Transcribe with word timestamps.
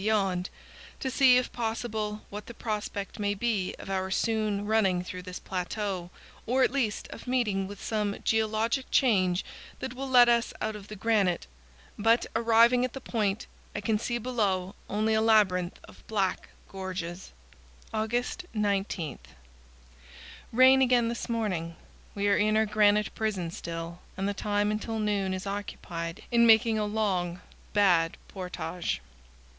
beyond, 0.01 0.49
to 0.99 1.11
see 1.11 1.37
if 1.37 1.51
possible 1.51 2.23
what 2.31 2.47
the 2.47 2.55
prospect 2.55 3.19
may 3.19 3.35
be 3.35 3.75
of 3.77 3.87
our 3.87 4.09
soon 4.09 4.65
running 4.65 5.03
through 5.03 5.21
this 5.21 5.37
plateau, 5.37 6.09
or 6.47 6.63
at 6.63 6.71
least 6.71 7.07
of 7.09 7.27
meeting 7.27 7.67
with 7.67 7.79
some 7.79 8.15
geologic 8.23 8.89
change 8.89 9.45
that 9.77 9.93
will 9.93 10.09
let 10.09 10.27
us 10.27 10.53
out 10.59 10.75
of 10.75 10.87
the 10.87 10.95
granite; 10.95 11.45
but, 11.99 12.25
arriving 12.35 12.83
at 12.83 12.93
the 12.93 12.99
point, 12.99 13.45
I 13.75 13.81
can 13.81 13.99
see 13.99 14.17
below 14.17 14.73
only 14.89 15.13
a 15.13 15.21
labyrinth 15.21 15.79
of 15.83 16.03
black 16.07 16.49
gorges. 16.67 17.31
August 17.93 18.45
19. 18.55 19.19
Rain 20.51 20.81
again 20.81 21.09
this 21.09 21.29
morning. 21.29 21.75
We 22.15 22.27
are 22.27 22.37
in 22.37 22.57
our 22.57 22.65
granite 22.65 23.13
prison 23.13 23.51
still, 23.51 23.99
and 24.17 24.27
the 24.27 24.33
time 24.33 24.71
until 24.71 24.97
noon 24.97 25.31
is 25.35 25.45
occupied 25.45 26.23
in 26.31 26.47
making 26.47 26.79
a 26.79 26.85
long; 26.85 27.39
bad 27.73 28.17
portage. 28.27 28.99